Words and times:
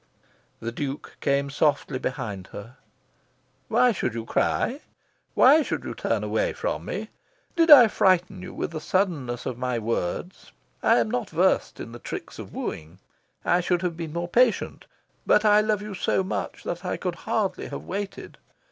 The 0.59 0.71
Duke 0.71 1.15
came 1.21 1.51
softly 1.51 1.99
behind 1.99 2.47
her. 2.47 2.77
"Why 3.67 3.91
should 3.91 4.15
you 4.15 4.25
cry? 4.25 4.79
Why 5.35 5.61
should 5.61 5.83
you 5.83 5.93
turn 5.93 6.23
away 6.23 6.53
from 6.53 6.85
me? 6.85 7.09
Did 7.55 7.69
I 7.69 7.87
frighten 7.87 8.41
you 8.41 8.51
with 8.51 8.71
the 8.71 8.81
suddenness 8.81 9.45
of 9.45 9.59
my 9.59 9.77
words? 9.77 10.53
I 10.81 10.97
am 10.97 11.11
not 11.11 11.29
versed 11.29 11.79
in 11.79 11.91
the 11.91 11.99
tricks 11.99 12.39
of 12.39 12.51
wooing. 12.51 12.97
I 13.45 13.61
should 13.61 13.83
have 13.83 13.95
been 13.95 14.11
more 14.13 14.27
patient. 14.27 14.85
But 15.27 15.45
I 15.45 15.61
love 15.61 15.83
you 15.83 15.93
so 15.93 16.23
much 16.23 16.63
that 16.63 16.83
I 16.83 16.97
could 16.97 17.13
hardly 17.29 17.67
have 17.67 17.83
waited. 17.83 18.39